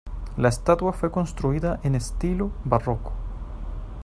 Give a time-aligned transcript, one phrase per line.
[0.35, 3.13] La estatua fue construida en estilo barroco.